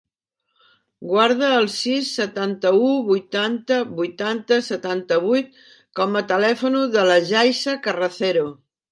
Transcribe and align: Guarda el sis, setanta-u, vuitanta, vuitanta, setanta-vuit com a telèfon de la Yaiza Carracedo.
Guarda 1.09 1.47
el 1.57 1.65
sis, 1.73 2.07
setanta-u, 2.19 2.87
vuitanta, 3.09 3.77
vuitanta, 3.99 4.57
setanta-vuit 4.69 5.61
com 5.99 6.17
a 6.21 6.23
telèfon 6.33 6.79
de 6.97 7.05
la 7.11 7.19
Yaiza 7.33 7.77
Carracedo. 7.89 8.47